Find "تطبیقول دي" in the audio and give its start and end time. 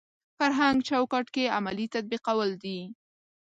1.95-2.79